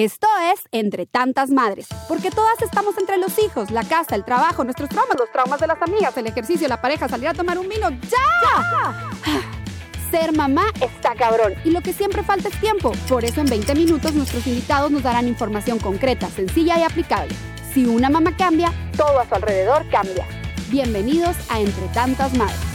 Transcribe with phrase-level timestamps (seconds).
[0.00, 4.64] Esto es Entre tantas madres, porque todas estamos entre los hijos, la casa, el trabajo,
[4.64, 7.68] nuestros traumas, los traumas de las amigas, el ejercicio, la pareja, salir a tomar un
[7.68, 7.90] vino.
[7.90, 9.10] ¡Ya!
[10.10, 12.92] Ser mamá está cabrón y lo que siempre falta es tiempo.
[13.10, 17.34] Por eso en 20 minutos nuestros invitados nos darán información concreta, sencilla y aplicable.
[17.74, 20.26] Si una mamá cambia, todo a su alrededor cambia.
[20.70, 22.69] Bienvenidos a Entre tantas madres.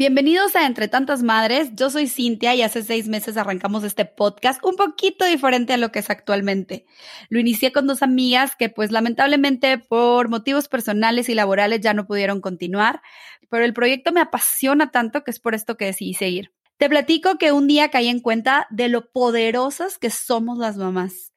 [0.00, 1.72] Bienvenidos a Entre Tantas Madres.
[1.74, 5.92] Yo soy Cintia y hace seis meses arrancamos este podcast un poquito diferente a lo
[5.92, 6.86] que es actualmente.
[7.28, 12.06] Lo inicié con dos amigas que pues lamentablemente por motivos personales y laborales ya no
[12.06, 13.02] pudieron continuar,
[13.50, 16.50] pero el proyecto me apasiona tanto que es por esto que decidí seguir.
[16.78, 21.34] Te platico que un día caí en cuenta de lo poderosas que somos las mamás.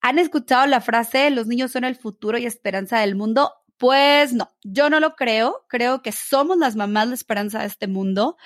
[0.00, 3.52] ¿Han escuchado la frase los niños son el futuro y esperanza del mundo?
[3.80, 5.64] Pues no, yo no lo creo.
[5.66, 8.36] Creo que somos las mamás la esperanza de este mundo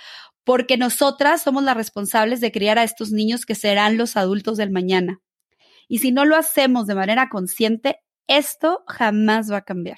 [0.44, 4.70] porque nosotras somos las responsables de criar a estos niños que serán los adultos del
[4.70, 5.20] mañana.
[5.88, 7.98] Y si no lo hacemos de manera consciente,
[8.28, 9.96] esto jamás va a cambiar.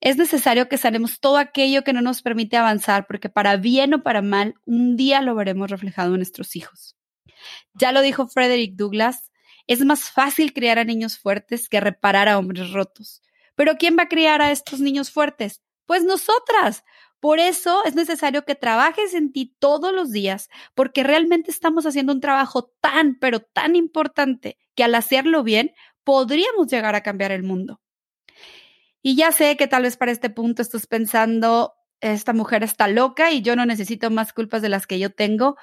[0.00, 4.02] Es necesario que sanemos todo aquello que no nos permite avanzar, porque para bien o
[4.02, 6.96] para mal, un día lo veremos reflejado en nuestros hijos.
[7.74, 9.30] Ya lo dijo Frederick Douglass,
[9.66, 13.20] es más fácil criar a niños fuertes que reparar a hombres rotos.
[13.60, 15.60] Pero ¿quién va a criar a estos niños fuertes?
[15.84, 16.82] Pues nosotras.
[17.20, 22.14] Por eso es necesario que trabajes en ti todos los días, porque realmente estamos haciendo
[22.14, 25.72] un trabajo tan, pero tan importante que al hacerlo bien
[26.04, 27.82] podríamos llegar a cambiar el mundo.
[29.02, 33.30] Y ya sé que tal vez para este punto estás pensando, esta mujer está loca
[33.30, 35.56] y yo no necesito más culpas de las que yo tengo,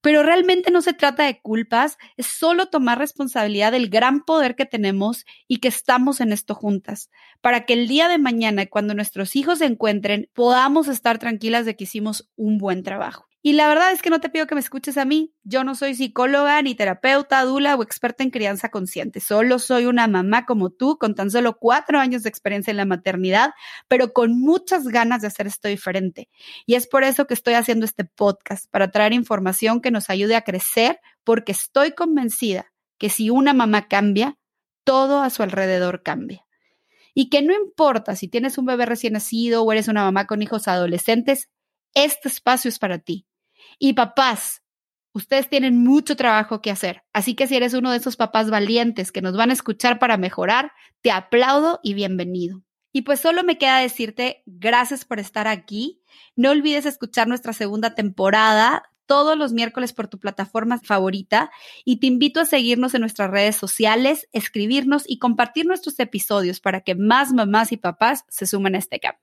[0.00, 4.66] pero realmente no se trata de culpas, es solo tomar responsabilidad del gran poder que
[4.66, 9.34] tenemos y que estamos en esto juntas, para que el día de mañana, cuando nuestros
[9.34, 13.26] hijos se encuentren, podamos estar tranquilas de que hicimos un buen trabajo.
[13.46, 15.34] Y la verdad es que no te pido que me escuches a mí.
[15.42, 19.20] Yo no soy psicóloga, ni terapeuta, dula o experta en crianza consciente.
[19.20, 22.86] Solo soy una mamá como tú, con tan solo cuatro años de experiencia en la
[22.86, 23.52] maternidad,
[23.86, 26.30] pero con muchas ganas de hacer esto diferente.
[26.64, 30.36] Y es por eso que estoy haciendo este podcast, para traer información que nos ayude
[30.36, 34.38] a crecer, porque estoy convencida que si una mamá cambia,
[34.84, 36.46] todo a su alrededor cambia.
[37.12, 40.40] Y que no importa si tienes un bebé recién nacido o eres una mamá con
[40.40, 41.50] hijos adolescentes,
[41.92, 43.26] este espacio es para ti
[43.78, 44.62] y papás,
[45.12, 47.02] ustedes tienen mucho trabajo que hacer.
[47.12, 50.16] Así que si eres uno de esos papás valientes que nos van a escuchar para
[50.16, 52.62] mejorar, te aplaudo y bienvenido.
[52.92, 56.00] Y pues solo me queda decirte gracias por estar aquí.
[56.36, 61.50] No olvides escuchar nuestra segunda temporada todos los miércoles por tu plataforma favorita
[61.84, 66.80] y te invito a seguirnos en nuestras redes sociales, escribirnos y compartir nuestros episodios para
[66.80, 69.20] que más mamás y papás se sumen a este cambio.